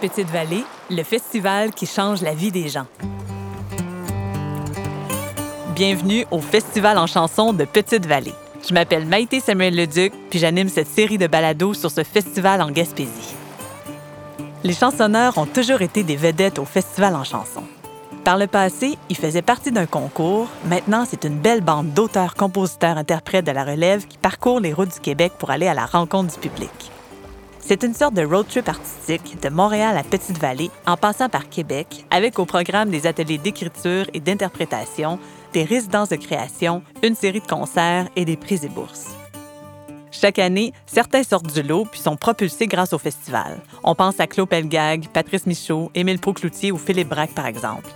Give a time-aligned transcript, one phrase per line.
[0.00, 2.86] Petite Vallée, le festival qui change la vie des gens.
[5.74, 8.34] Bienvenue au Festival en chanson de Petite Vallée.
[8.68, 12.70] Je m'appelle Maïté Samuel Leduc, puis j'anime cette série de balados sur ce festival en
[12.70, 13.34] Gaspésie.
[14.62, 17.64] Les chansonneurs ont toujours été des vedettes au Festival en chanson.
[18.22, 20.46] Par le passé, ils faisaient partie d'un concours.
[20.66, 24.94] Maintenant, c'est une belle bande d'auteurs, compositeurs, interprètes de la relève qui parcourent les routes
[24.94, 26.92] du Québec pour aller à la rencontre du public.
[27.60, 32.06] C'est une sorte de road trip artistique de Montréal à Petite-Vallée en passant par Québec,
[32.10, 35.18] avec au programme des ateliers d'écriture et d'interprétation,
[35.52, 39.08] des résidences de création, une série de concerts et des prises et bourses.
[40.10, 43.60] Chaque année, certains sortent du lot puis sont propulsés grâce au festival.
[43.84, 47.88] On pense à Claude Pelgag, Patrice Michaud, Émile Paucloutier ou Philippe Braque, par exemple.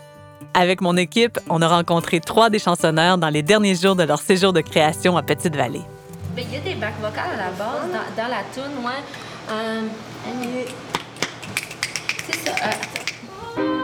[0.54, 4.20] Avec mon équipe, on a rencontré trois des chansonneurs dans les derniers jours de leur
[4.20, 5.80] séjour de création à Petite-Vallée.
[6.36, 9.02] Ben, il y a des bacs vocales à la base, dans, la tune, ouais.
[9.52, 9.82] Euh,
[12.26, 12.52] c'est ça.
[12.64, 13.82] euh,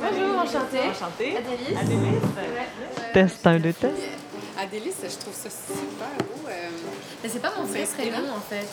[0.00, 0.88] Bonjour, enchantée.
[0.90, 1.36] Enchantée.
[1.36, 1.76] Adélis.
[1.78, 2.16] Adélis.
[2.36, 3.12] Ouais.
[3.12, 3.94] Test 1, 2 tests.
[4.60, 6.48] Adélis, je trouve ça super beau.
[6.48, 6.68] euh,
[7.22, 8.66] Mais c'est pas mon vrai prénom en fait.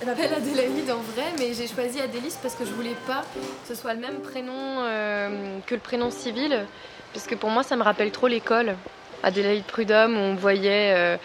[0.00, 3.68] Je m'appelle Adélaïde en vrai, mais j'ai choisi Adélis parce que je voulais pas que
[3.68, 6.64] ce soit le même prénom euh, que le prénom civil,
[7.12, 8.76] parce que pour moi ça me rappelle trop l'école.
[9.24, 10.92] Adélaïde Prudhomme, où on voyait.
[10.94, 11.16] euh,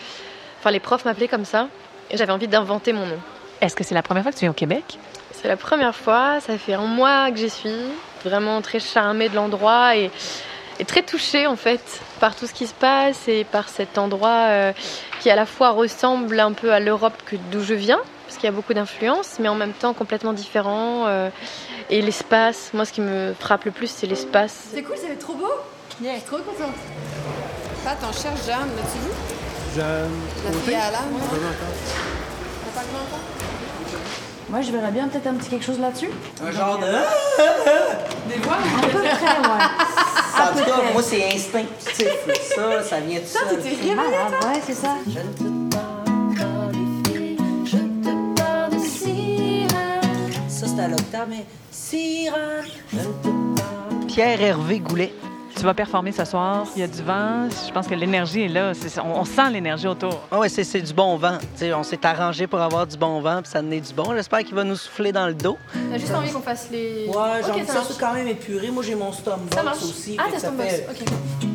[0.59, 1.67] Enfin, les profs m'appelaient comme ça,
[2.11, 3.19] et j'avais envie d'inventer mon nom.
[3.61, 4.97] Est-ce que c'est la première fois que tu viens au Québec?
[5.31, 7.71] C'est la première fois, ça fait un mois que j'y suis,
[8.25, 10.11] vraiment très charmée de l'endroit et,
[10.79, 14.47] et très touchée en fait par tout ce qui se passe et par cet endroit
[14.49, 14.73] euh,
[15.21, 18.45] qui à la fois ressemble un peu à l'Europe que- d'où je viens, parce qu'il
[18.45, 21.05] y a beaucoup d'influences, mais en même temps complètement différent.
[21.07, 21.29] euh,
[21.89, 24.71] et l'espace, moi ce qui me frappe le plus c'est l'espace.
[24.73, 25.47] C'est cool, ça va être trop beau.
[26.01, 26.75] Je suis trop contente.
[27.83, 29.11] Pat, on cherche Jeanne, l'as-tu vu?
[29.75, 30.11] Jeanne.
[30.43, 30.99] La fille à encore.
[32.65, 33.25] T'as pas vu encore?
[34.49, 36.09] Moi, je verrais bien peut-être un petit quelque chose là-dessus.
[36.43, 36.85] Un genre de.
[38.27, 38.57] Des voix?
[38.57, 39.63] À peu près, ouais.
[40.41, 42.07] En tout cas, moi, c'est instinctif.
[42.55, 43.39] Ça, ça vient de ça.
[43.49, 44.95] C'est malade, ouais, c'est ça.
[45.07, 50.49] Je ne te parle pas des filles, je te parle de sirènes.
[50.49, 54.05] Ça, c'est à l'octave, mais sirène, je ne te parle.
[54.07, 55.13] Pierre-Hervé Goulet.
[55.59, 58.47] Tu vas performer ce soir, il y a du vent, je pense que l'énergie est
[58.47, 58.71] là,
[59.03, 60.21] on, on sent l'énergie autour.
[60.31, 61.37] Ah ouais, c'est, c'est du bon vent.
[61.75, 64.13] On s'est arrangé pour avoir du bon vent, puis ça donne du bon.
[64.15, 65.57] J'espère qu'il va nous souffler dans le dos.
[65.91, 67.07] J'ai juste envie qu'on fasse les.
[67.09, 67.13] Ouais,
[67.45, 68.71] j'ai envie ça ça, quand même épuré.
[68.71, 69.11] Moi, j'ai mon
[69.63, 69.83] marche.
[69.83, 70.15] aussi.
[70.17, 70.69] Ah, que t'as ça ton box.
[70.69, 71.48] fait- Ok.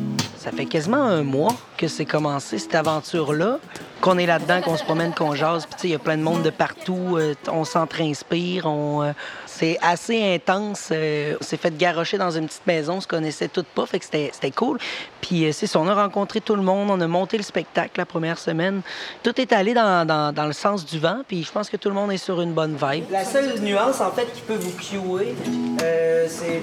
[0.45, 3.57] Ça fait quasiment un mois que c'est commencé, cette aventure-là,
[3.99, 5.65] qu'on est là-dedans, qu'on se promène, qu'on jase.
[5.65, 7.17] Puis, tu sais, il y a plein de monde de partout.
[7.17, 8.67] euh, on s'entre-inspire.
[8.67, 9.11] On, euh,
[9.47, 10.89] c'est assez intense.
[10.91, 12.97] euh, on s'est fait garrocher dans une petite maison.
[12.97, 13.87] On se connaissait toutes pas.
[13.87, 14.77] Fait que c'était, c'était cool.
[15.19, 16.91] Puis, euh, c'est ça, on a rencontré tout le monde.
[16.91, 18.81] On a monté le spectacle la première semaine.
[19.23, 21.21] Tout est allé dans, dans- dans le sens du vent.
[21.27, 23.05] Puis, je pense que tout le monde est sur une bonne vibe.
[23.09, 25.33] La seule nuance, en fait, qui peut vous cuer,
[25.81, 26.61] euh, c'est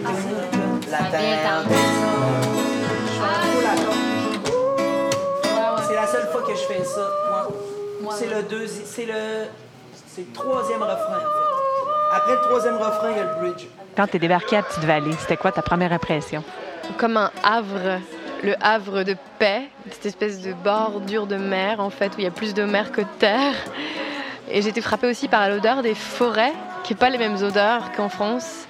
[0.88, 2.81] la C'est
[8.22, 9.48] C'est le deuxième, c'est le,
[10.06, 12.16] c'est le troisième refrain, en fait.
[12.16, 13.66] Après le troisième refrain, il y a le bridge.
[13.96, 16.44] Quand tu es débarqué à Petite-Vallée, c'était quoi ta première impression?
[16.98, 18.00] comme un havre,
[18.44, 22.26] le havre de paix, cette espèce de bordure de mer en fait, où il y
[22.28, 23.54] a plus de mer que de terre.
[24.48, 26.52] Et j'étais frappée aussi par l'odeur des forêts,
[26.84, 28.68] qui n'est pas les mêmes odeurs qu'en France.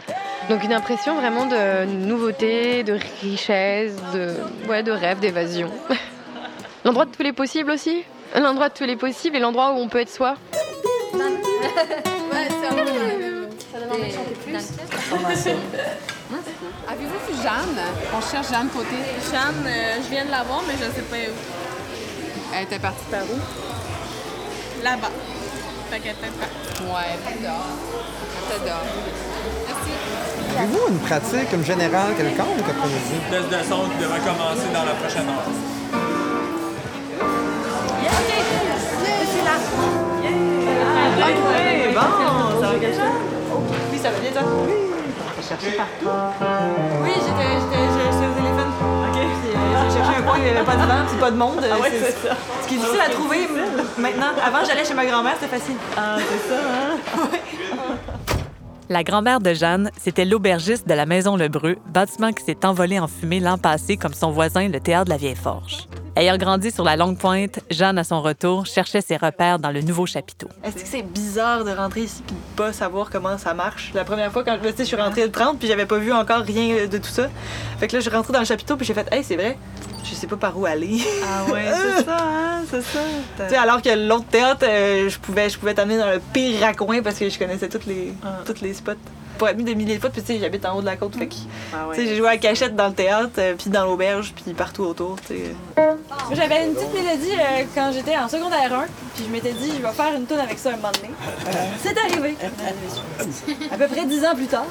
[0.49, 4.34] Donc une impression vraiment de nouveauté, de richesse, de,
[4.67, 5.71] ouais, de rêve, d'évasion.
[6.87, 8.05] L'endroit de tous les possibles aussi?
[8.34, 10.37] L'endroit de tous les possibles et l'endroit où on peut être soi.
[11.12, 11.20] Ouais,
[12.48, 12.87] c'est un peu.
[13.70, 13.84] Ça de.
[16.88, 17.81] Avez-vous vu Jeanne?
[18.16, 18.97] On cherche Jeanne Côté.
[19.31, 21.34] Jeanne, euh, je viens de la voir, mais je ne sais pas où.
[22.54, 23.38] Elle était partie par où?
[24.82, 25.10] Là-bas.
[25.91, 26.82] Fait qu'elle était partie.
[26.84, 27.50] Ouais, elle.
[29.69, 29.92] Merci.
[30.59, 33.21] Avez-vous une pratique comme générale quelconque après-midi?
[33.31, 35.81] test de son qui devrait commencer dans la prochaine heure.
[41.34, 43.17] Oui, bon, ça va chose?
[43.93, 44.43] Oui, ça va bien, toi?
[44.67, 44.73] Oui.
[45.39, 46.09] On cherché partout.
[47.03, 48.73] Oui, j'étais au téléphone.
[49.09, 49.19] OK.
[49.19, 51.61] J'ai cherché un coin il n'y avait pas de vent pas de monde.
[51.71, 52.34] Ah ouais, C'est- c'est ça.
[52.63, 53.49] Ce qui est difficile à trouver
[53.99, 54.27] maintenant.
[54.45, 55.77] Avant, j'allais chez ma grand-mère, c'était facile.
[55.97, 57.97] Ah, c'est ça, hein?
[58.89, 63.09] La grand-mère de Jeanne, c'était l'aubergiste de la Maison Lebreu, bâtiment qui s'est envolé en
[63.09, 65.87] fumée l'an passé comme son voisin, le théâtre de la Vieille Forge.
[66.14, 69.80] Ayant grandi sur la longue pointe, Jeanne, à son retour, cherchait ses repères dans le
[69.80, 70.47] nouveau chapiteau.
[70.62, 73.92] Est-ce que c'est bizarre de rentrer ici puis de pas savoir comment ça marche?
[73.94, 76.42] La première fois, quand sais, je suis rentrée le 30 puis j'avais pas vu encore
[76.42, 77.28] rien de tout ça.
[77.80, 79.56] Fait que là, je suis rentrée dans le chapiteau puis j'ai fait, hey, c'est vrai,
[80.04, 80.98] je sais pas par où aller.
[81.24, 81.64] Ah ouais,
[81.97, 82.98] c'est ça, hein, c'est ça.
[83.38, 86.60] Tu sais, alors que l'autre théâtre, euh, je pouvais, je pouvais t'amener dans le pire
[86.60, 88.41] raccoin parce que je connaissais toutes les, Ah.
[88.44, 88.92] toutes les spots.
[89.39, 90.97] Pour être mis des milliers de fois, puis tu sais, j'habite en haut de la
[90.97, 91.34] côte, fait que,
[91.75, 91.97] Ah ouais.
[91.97, 94.83] tu sais, j'ai joué à cachette dans le théâtre, euh, puis dans l'auberge, puis partout
[94.84, 95.55] autour, tu sais.
[95.77, 95.97] Moi,
[96.34, 98.84] J'avais une petite mélodie euh, quand j'étais en secondaire 1,
[99.15, 101.11] puis je m'étais dit, je vais faire une tune avec ça un moment donné.
[101.83, 102.37] C'est arrivé.
[103.71, 104.67] À peu près dix ans plus tard.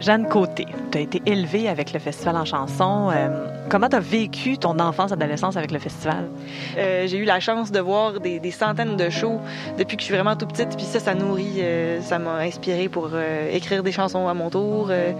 [0.00, 3.10] Jeanne Côté, tu as été élevée avec le festival en chanson.
[3.14, 3.28] Euh,
[3.72, 6.28] comment tu as vécu ton enfance, adolescence avec le festival?
[6.76, 9.40] Euh, j'ai eu la chance de voir des, des centaines de shows
[9.78, 12.90] depuis que je suis vraiment tout petite, puis ça, ça nourrit, euh, ça m'a inspiré
[12.90, 14.88] pour euh, écrire des chansons à mon tour.
[14.90, 15.12] Euh,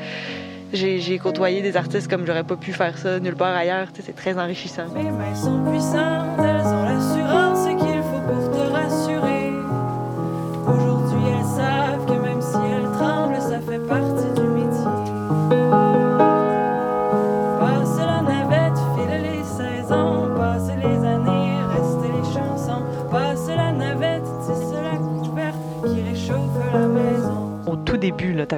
[0.74, 3.88] j'ai, j'ai côtoyé des artistes comme j'aurais pas pu faire ça nulle part ailleurs.
[3.98, 4.84] C'est très enrichissant.
[4.94, 6.71] Mes mains sont puissantes, elles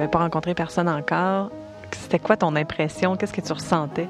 [0.05, 1.49] n'avais pas rencontré personne encore.
[1.91, 3.15] C'était quoi ton impression?
[3.15, 4.07] Qu'est-ce que tu ressentais?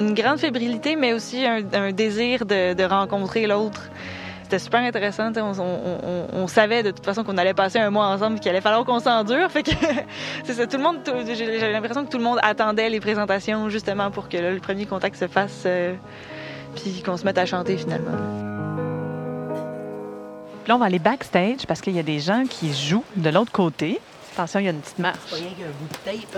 [0.00, 3.82] Une grande fébrilité, mais aussi un, un désir de, de rencontrer l'autre.
[4.44, 5.30] C'était super intéressant.
[5.36, 8.50] On, on- on- on savait de toute façon qu'on allait passer un mois ensemble, qu'il
[8.50, 9.50] allait falloir qu'on s'endure.
[9.50, 9.70] Fait que
[10.44, 10.66] c'est ça.
[10.66, 14.36] Tout le monde, j'avais l'impression que tout le monde attendait les présentations justement pour que
[14.36, 15.94] là, le premier contact se fasse, euh,
[16.76, 18.18] puis qu'on se mette à chanter finalement.
[20.66, 23.52] Là, on va aller backstage parce qu'il y a des gens qui jouent de l'autre
[23.52, 24.00] côté.
[24.34, 25.18] Attention, il y a une petite marche.
[25.30, 26.36] Pas rien qu'un bout de tape,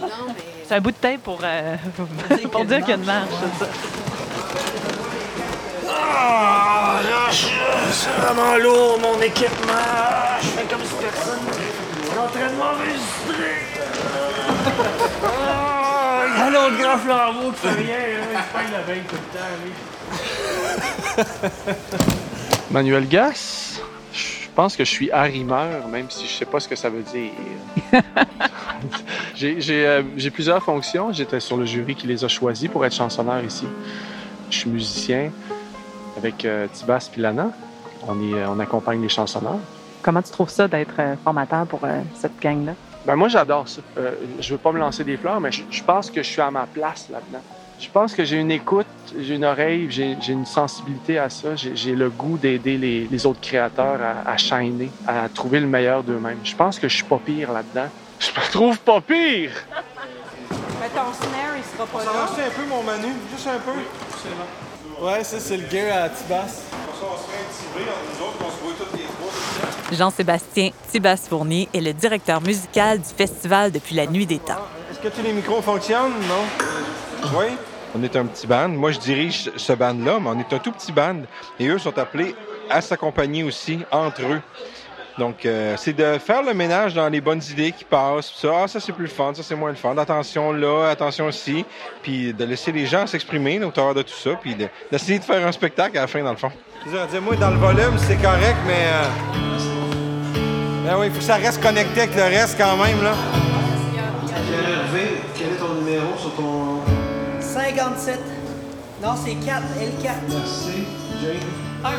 [0.00, 0.06] hein?
[0.68, 1.76] C'est un bout de tape pour, euh,
[2.50, 3.28] pour dire qu'il y a une marche.
[3.58, 3.70] c'est ça.
[5.90, 7.46] Ah, là, je-
[7.92, 9.74] c'est vraiment lourd, mon équipement.
[10.42, 13.60] Je fais comme si personne est en train de m'enregistrer.
[15.26, 17.96] Ah, il y a l'autre grand flambeau qui fait rien.
[18.22, 18.40] hein.
[18.62, 19.72] Il se la veille tout le temps, lui.
[22.70, 23.63] Manuel Gas, je
[24.54, 27.30] pense que je suis arrimeur, même si je sais pas ce que ça veut dire.
[29.34, 31.12] J'ai euh, j'ai plusieurs fonctions.
[31.12, 33.66] J'étais sur le jury qui les a choisis pour être chansonneur ici.
[34.50, 35.32] Je suis musicien
[36.16, 37.50] avec euh, Tibas et Lana.
[38.06, 39.58] On, est, euh, on accompagne les chansonneurs.
[40.04, 42.74] Comment tu trouves ça d'être euh, formateur pour euh, cette gang-là?
[43.06, 43.80] Ben moi, j'adore ça.
[43.96, 46.42] Euh, je veux pas me lancer des fleurs, mais je, je pense que je suis
[46.42, 47.42] à ma place là-dedans.
[47.80, 48.86] Je pense que j'ai une écoute,
[49.18, 51.54] j'ai une oreille, j'ai j'ai une sensibilité à ça.
[51.56, 55.66] J'ai j'ai le goût d'aider les, les autres créateurs à, à shiner, à trouver le
[55.66, 56.38] meilleur d'eux-mêmes.
[56.44, 57.88] Je pense que je suis pas pire là-dedans.
[58.20, 59.50] Je me trouve pas pire!
[60.80, 62.12] Mais ton snare, il sera pas Ça là.
[62.20, 65.04] marche un peu mon Manu, juste un peu.
[65.04, 66.62] Ouais, ça c'est le gear à Tibas.
[69.92, 74.54] Jean-Sébastien Thibas Fournier est le directeur musical du festival depuis la nuit des temps.
[74.90, 76.12] Est-ce que tous les micros fonctionnent?
[76.28, 76.63] Non?
[77.38, 77.46] Oui?
[77.96, 78.68] On est un petit band.
[78.68, 81.16] Moi, je dirige ce band-là, mais on est un tout petit band.
[81.60, 82.34] Et eux sont appelés
[82.68, 84.40] à s'accompagner aussi entre eux.
[85.16, 88.32] Donc, euh, c'est de faire le ménage dans les bonnes idées qui passent.
[88.36, 89.96] Ça, ah, ça c'est plus le fun, ça c'est moins le fun.
[89.96, 91.64] Attention là, attention ici.
[92.02, 94.30] Puis de laisser les gens s'exprimer au travers de tout ça.
[94.42, 96.50] Puis de- d'essayer de faire un spectacle à la fin, dans le fond.
[96.84, 98.86] Je veux dire, moi, dans le volume, c'est correct, mais.
[98.86, 99.04] euh,
[100.84, 103.12] Ben oui, il faut que ça reste connecté avec le reste quand même, là.
[105.36, 106.73] quel est ton numéro sur ton.
[107.84, 108.18] 57.
[109.02, 110.14] Non, c'est 4, L4.
[110.30, 110.86] Merci,
[111.20, 111.92] Jane.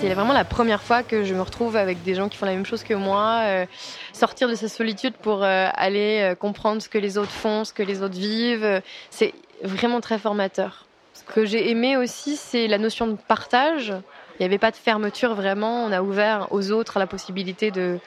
[0.00, 2.52] C'est vraiment la première fois que je me retrouve avec des gens qui font la
[2.52, 3.66] même chose que moi, euh,
[4.12, 7.72] sortir de sa solitude pour euh, aller euh, comprendre ce que les autres font, ce
[7.72, 8.82] que les autres vivent.
[9.10, 9.32] C'est
[9.62, 10.86] vraiment très formateur.
[11.14, 13.94] Ce que j'ai aimé aussi, c'est la notion de partage.
[14.40, 15.84] Il n'y avait pas de fermeture vraiment.
[15.84, 18.00] On a ouvert aux autres la possibilité de,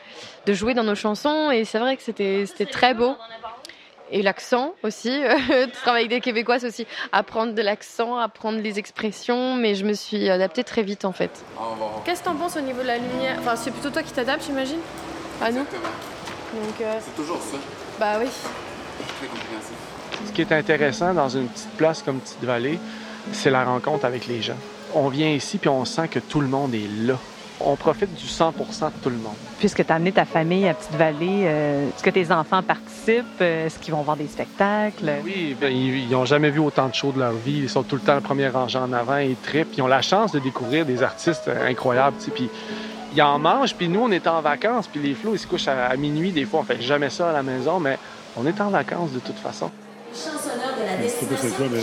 [0.46, 3.16] de jouer dans nos chansons et c'est vrai que c'était c'était très beau.
[4.16, 5.10] Et l'accent aussi,
[5.82, 9.94] travailler avec des Québécois, c'est aussi apprendre de l'accent, apprendre les expressions, mais je me
[9.94, 11.44] suis adaptée très vite en fait.
[12.06, 13.38] Qu'est-ce que t'en penses au niveau de la lumière?
[13.40, 14.78] Enfin, c'est plutôt toi qui t'adaptes, j'imagine?
[15.42, 15.66] À nous Donc,
[16.82, 17.58] euh, C'est toujours ça.
[18.00, 18.28] bah oui.
[19.18, 19.74] Très compréhensif.
[20.28, 22.78] Ce qui est intéressant dans une petite place comme Petite Vallée,
[23.32, 24.58] c'est la rencontre avec les gens.
[24.94, 27.18] On vient ici puis on sent que tout le monde est là.
[27.60, 29.36] On profite du 100% de tout le monde.
[29.60, 33.24] Puisque tu as amené ta famille à Petite-Vallée, euh, est-ce que tes enfants participent?
[33.42, 35.12] Euh, Est-ce qu'ils vont voir des spectacles?
[35.24, 37.60] Oui, ben, ils n'ont jamais vu autant de shows de leur vie.
[37.64, 39.74] Ils sont tout le temps le premier rangé en avant, ils trippent.
[39.78, 42.18] Ils ont la chance de découvrir des artistes euh, incroyables.
[42.34, 42.50] Puis
[43.16, 44.88] ils en mangent, puis nous, on est en vacances.
[44.88, 46.32] Puis les flots, ils se couchent à, à minuit.
[46.32, 47.98] Des fois, on fait jamais ça à la maison, mais
[48.36, 49.70] on est en vacances de toute façon.
[50.14, 51.80] Chansonneur la C'est pas c'est quoi, ouais,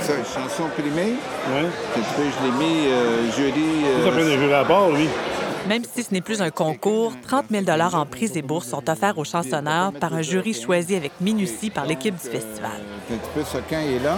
[0.00, 1.12] C'est ça, chanson primée?
[1.12, 1.68] ouais.
[1.96, 3.84] Je l'ai mis euh, jeudi.
[3.98, 5.08] Ça, ça euh, fait des jeux à part, lui.
[5.68, 9.18] Même si ce n'est plus un concours, 30 000 en prix et bourses sont offerts
[9.18, 12.70] aux chansonneurs par un jury choisi avec minutie par l'équipe du festival.
[13.12, 14.16] un petit peu Socan est là.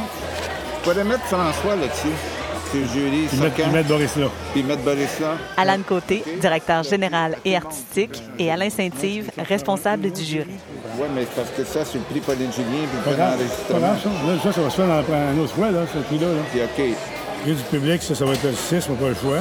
[0.78, 2.37] Je pourrais mettre François là-dessus.
[2.70, 3.72] C'est le mettent, ils Socan.
[3.72, 4.26] mettent Boris là.
[4.52, 5.36] Puis mettre Boris là.
[5.56, 10.46] Alan Côté, directeur général et artistique, et Alain Saint-Yves, responsable du jury.
[10.98, 13.38] Oui, mais parce que ça, c'est le prix Pauline Julien, puis Pas le prix grave,
[13.38, 13.80] c'est pas d'enregistrement.
[13.80, 14.32] grave, ça.
[14.32, 16.26] Là, ça, ça va se faire dans, une autre fois, là, ce prix-là.
[16.26, 16.40] Là.
[16.50, 16.94] Puis OK.
[17.42, 19.38] Prix du public, ça, ça va être le 6, on n'a pas le choix.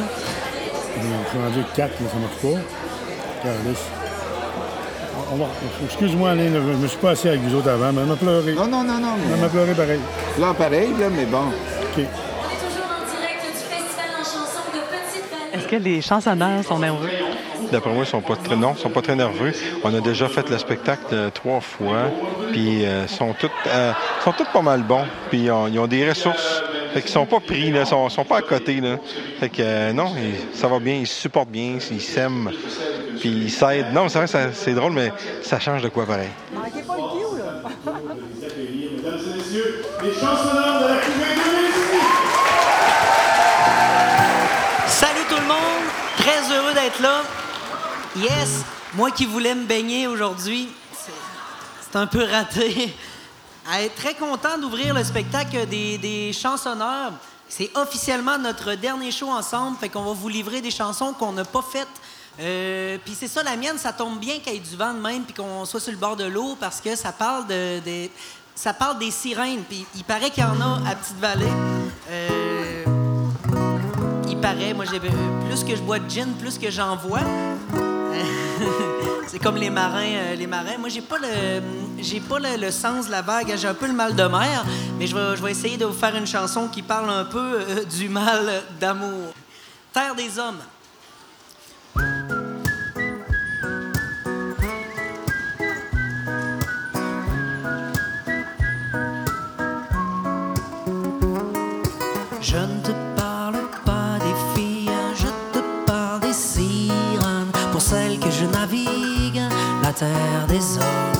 [0.96, 2.62] Je suis rendu 4, mais ça marche pas.
[3.43, 3.77] Carlis.
[5.34, 5.46] On va...
[5.86, 8.53] Excuse-moi, Alain, je me suis pas assis avec vous autres avant, mais elle m'a pleuré.
[8.53, 9.15] Non, non, non, non.
[9.34, 10.00] Elle m'a pleuré pareil.
[10.39, 11.48] Là, pareil, là, mais bon.
[11.98, 12.05] OK.
[15.71, 17.09] Les chansonneurs sont nerveux?
[17.71, 19.51] D'après moi, ils sont pas très, non, ils sont pas très nerveux.
[19.83, 22.12] On a déjà fait le spectacle euh, trois fois,
[22.51, 23.91] puis euh, sont tous, euh,
[24.24, 25.03] sont pas mal bons.
[25.29, 28.41] Puis ils ont, des ressources, fait qu'ils sont pas pris, là, sont, sont pas à
[28.41, 28.97] côté, là.
[29.39, 32.51] Fait que euh, non, ils- ça va bien, ils se supportent bien, ils s'aiment,
[33.19, 33.91] puis ils s'aident.
[33.93, 36.29] Non, c'est vrai, c'est drôle, mais ça change de quoi pareil.
[48.17, 48.63] Yes,
[48.95, 52.95] moi qui voulais me baigner aujourd'hui, c'est- un peu raté.
[53.69, 57.12] À être très content d'ouvrir le spectacle des, chansonneurs.
[57.50, 61.43] C'est officiellement notre dernier show ensemble, fait qu'on va vous livrer des chansons qu'on n'a
[61.43, 61.88] pas faites.
[62.39, 65.00] Euh, puis c'est ça, la mienne, ça tombe bien qu'il y ait du vent de
[65.00, 67.81] même, puis qu'on soit sur le bord de l'eau, parce que ça parle de,
[68.55, 69.63] ça parle des sirènes.
[69.67, 71.51] Puis il paraît qu'il y en a à Petite-Vallée.
[72.09, 72.86] Euh,
[74.29, 77.19] il paraît, moi, j'ai plus que je bois de gin, plus que j'en vois.
[79.27, 80.77] C'est comme les marins, euh, les marins.
[80.79, 81.62] Moi, j'ai pas le,
[82.00, 83.53] j'ai pas le, sens de la vague.
[83.57, 84.65] J'ai un peu le mal de mer,
[84.97, 87.39] mais je vais, je vais essayer de vous faire une chanson qui parle un peu
[87.39, 89.33] euh, du mal d'amour.
[89.91, 90.59] Terre des hommes.
[109.98, 111.16] Terre des hommes.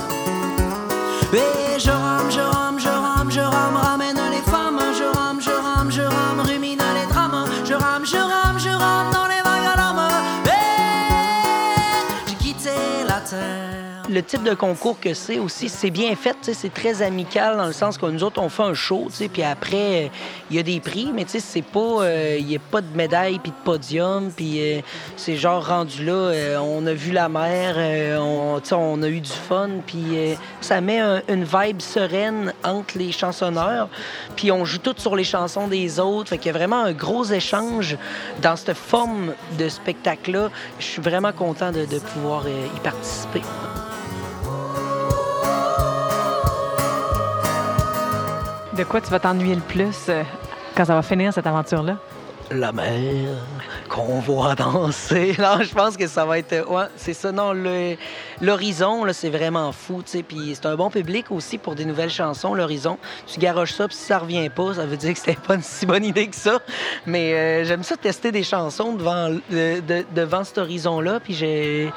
[14.18, 17.72] Le type de concours que c'est aussi, c'est bien fait, c'est très amical dans le
[17.72, 20.10] sens que nous autres, on fait un show, puis après,
[20.50, 23.38] il y a des prix, mais c'est pas, euh, il y a pas de médaille
[23.38, 24.82] puis de podium, puis euh,
[25.18, 27.76] c'est genre rendu là, euh, on a vu la mer,
[28.20, 30.18] on, a eu du fun, puis
[30.62, 33.88] ça met un- une vibe sereine entre les chansonneurs,
[34.36, 36.92] puis on joue toutes sur les chansons des autres, fait qu'il y a vraiment un
[36.92, 37.96] gros échange
[38.42, 40.50] dans cette forme de spectacle-là.
[40.80, 43.44] Je suis vraiment content de, pouvoir y participer.
[48.78, 50.24] De quoi tu vas t'ennuyer le plus euh,
[50.76, 51.98] quand ça va finir cette aventure-là?
[52.52, 52.86] La mer
[53.90, 55.36] qu'on voit danser.
[55.40, 56.70] Non, je pense que ça va être.
[56.70, 57.32] Ouais, c'est ça.
[57.32, 57.54] Non,
[58.40, 60.24] l'horizon, là, c'est vraiment fou, tu.
[60.24, 62.98] Puis c'est un bon public aussi pour des nouvelles chansons, l'horizon.
[63.26, 65.62] Tu garoches ça, puis si ça revient pas, ça veut dire que c'était pas une
[65.64, 66.60] si bonne idée que ça.
[67.06, 71.20] Mais euh, j'aime ça tester des chansons devant, de- de- devant cet horizon-là.
[71.20, 71.92] Puis j'ai.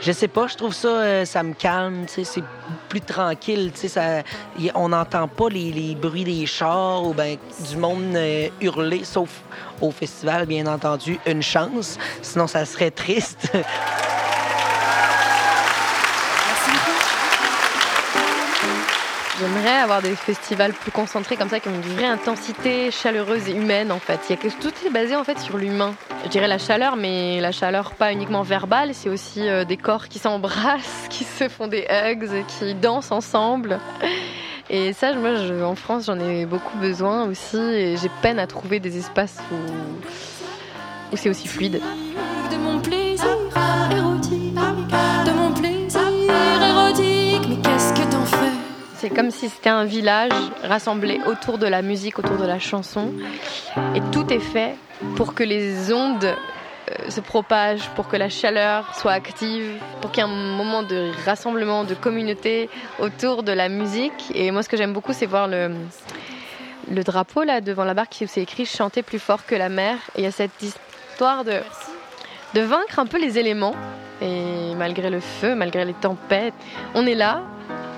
[0.00, 2.44] Je sais pas, je trouve ça, euh, ça me calme, c'est
[2.88, 4.22] plus tranquille, ça,
[4.74, 7.36] on n'entend pas les, les bruits des chars ou ben
[7.68, 9.42] du monde euh, hurler, sauf
[9.80, 13.50] au festival, bien entendu, une chance, sinon ça serait triste.
[19.38, 23.52] J'aimerais avoir des festivals plus concentrés comme ça, qui ont une vraie intensité chaleureuse et
[23.52, 24.18] humaine en fait.
[24.30, 24.50] Il y a.
[24.50, 25.94] Tout est basé en fait sur l'humain.
[26.24, 30.08] Je dirais la chaleur, mais la chaleur pas uniquement verbale, c'est aussi euh, des corps
[30.08, 33.78] qui s'embrassent, qui se font des hugs, qui dansent ensemble.
[34.70, 38.80] Et ça, moi, en France, j'en ai beaucoup besoin aussi, et j'ai peine à trouver
[38.80, 39.38] des espaces
[41.12, 41.80] où c'est aussi fluide.
[48.98, 53.12] C'est comme si c'était un village rassemblé autour de la musique, autour de la chanson.
[53.94, 54.74] Et tout est fait
[55.16, 60.24] pour que les ondes euh, se propagent, pour que la chaleur soit active, pour qu'il
[60.24, 64.32] y ait un moment de rassemblement, de communauté autour de la musique.
[64.34, 65.74] Et moi, ce que j'aime beaucoup, c'est voir le,
[66.88, 69.98] drapeau là devant la barque où c'est écrit Chanter plus fort que la mer.
[70.16, 71.60] Il y a cette histoire de,
[72.54, 73.74] de vaincre un peu les éléments.
[74.22, 76.54] Et malgré le feu, malgré les tempêtes,
[76.94, 77.42] on est là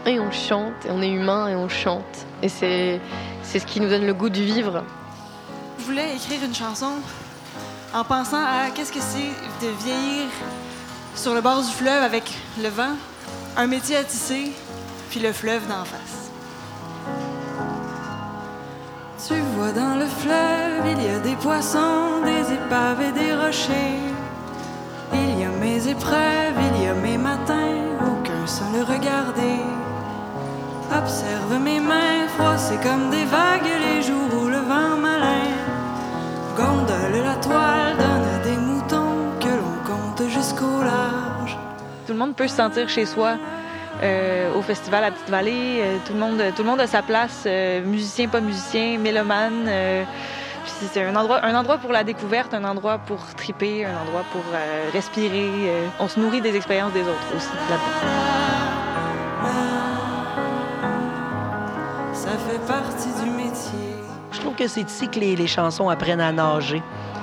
[0.09, 2.27] et on chante, et on est humain et on chante.
[2.43, 3.01] Et c'est
[3.45, 4.85] ce qui nous donne le goût de vivre.
[5.79, 6.93] Je voulais écrire une chanson
[7.95, 9.33] en pensant à qu'est-ce que c'est
[9.67, 10.29] de vieillir
[11.15, 12.25] sur le bord du fleuve avec
[12.63, 12.95] le vent,
[13.57, 14.53] un métier à tisser,
[15.11, 16.31] puis le fleuve d'en face?
[19.27, 23.99] Tu vois dans le fleuve, il y a des poissons, des épaves et des rochers.
[25.13, 29.59] Il y a mes épreuves, il y a mes matins, aucun sans le regarder.
[30.97, 35.69] Observe mes mains froissées comme des vagues les jours où le vent malin
[36.59, 41.57] gondole la toile, donne des moutons que l'on compte jusqu'au large.
[42.07, 43.37] Tout le monde peut se sentir chez soi
[44.03, 45.81] euh, au festival à Petite-Vallée.
[45.83, 49.71] Euh, tout, le monde, tout a sa place, euh, musicien, pas musicien, mélomane.
[50.65, 54.43] c'est un endroit, pour la découverte, un endroit pour triper, un endroit pour
[54.93, 55.51] respirer.
[56.01, 58.68] on se nourrit des expériences des autres aussi là-bas.
[64.59, 66.83] Que c'est ici que les, chansons apprennent à nager.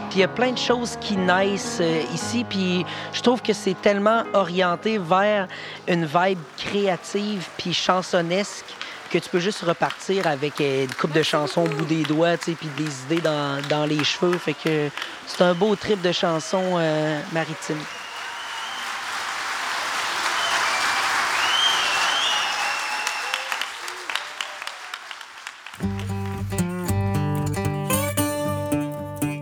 [0.10, 3.52] Puis il y a plein de choses qui naissent euh, ici, puis je trouve que
[3.52, 5.48] c'est tellement orienté vers
[5.88, 8.66] une vibe créative puis chansonnesque
[9.12, 12.38] que tu peux juste repartir avec euh, une coupe de chansons au bout des doigts,
[12.38, 14.38] puis des idées dans, dans les cheveux.
[14.38, 14.90] Fait que
[15.28, 17.84] c'est un beau trip de chansons euh, maritimes.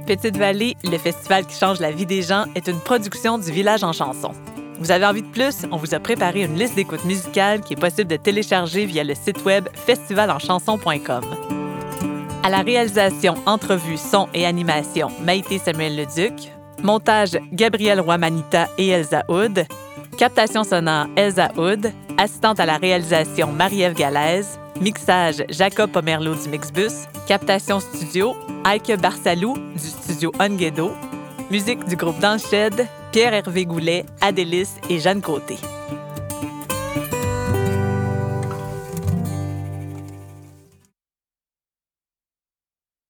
[0.06, 3.84] Petite Vallée, le festival qui change la vie des gens, est une production du Village
[3.84, 4.32] en chanson.
[4.80, 5.66] Vous avez envie de plus?
[5.72, 9.16] On vous a préparé une liste d'écoutes musicales qui est possible de télécharger via le
[9.16, 11.24] site web festivalenchanson.com.
[12.44, 16.52] À la réalisation, entrevue, son et animation, Maïté Samuel Leduc.
[16.82, 19.66] Montage, Gabriel Roy-Manita et Elsa Houd.
[20.18, 21.94] Captation sonore, Elsa Houd.
[22.18, 24.60] Assistante à la réalisation, Marie-Ève Galaise.
[24.80, 27.08] Mixage, Jacob Pomerleau du Mixbus.
[27.28, 30.92] Captation studio, Aike Barsalou du studio Onguedo.
[31.52, 35.58] Musique du groupe Danshed, Pierre-Hervé Goulet, Adélis et Jeanne Côté.